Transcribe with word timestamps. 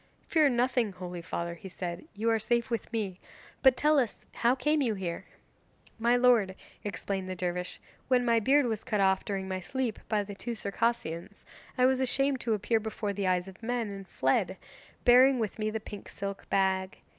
'Fear 0.27 0.49
nothing, 0.49 0.93
holy 0.93 1.21
father,' 1.21 1.53
he 1.53 1.69
said, 1.69 2.07
'you 2.15 2.27
are 2.31 2.39
safe 2.39 2.71
with 2.71 2.91
me. 2.91 3.19
But 3.61 3.77
tell 3.77 3.99
us, 3.99 4.17
how 4.33 4.55
came 4.55 4.81
you 4.81 4.95
here?' 4.95 5.25
'My 5.99 6.15
lord,' 6.15 6.55
explained 6.83 7.29
the 7.29 7.35
dervish, 7.35 7.79
'when 8.07 8.25
my 8.25 8.39
beard 8.39 8.65
was 8.65 8.83
cut 8.83 8.99
off 8.99 9.23
during 9.23 9.47
my 9.47 9.59
sleep 9.59 9.99
by 10.09 10.23
the 10.23 10.33
two 10.33 10.55
Circassians, 10.55 11.45
I 11.77 11.85
was 11.85 12.01
ashamed 12.01 12.39
to 12.39 12.55
appear 12.55 12.79
before 12.79 13.13
the 13.13 13.27
eyes 13.27 13.47
of 13.47 13.61
men, 13.61 13.91
and 13.91 14.07
fled, 14.07 14.57
bearing 15.05 15.37
with 15.37 15.59
me 15.59 15.69
the 15.69 15.79
pink 15.79 16.09
silk 16.09 16.49
bag. 16.49 16.97